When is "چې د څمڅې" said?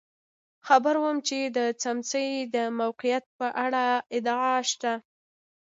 1.27-2.27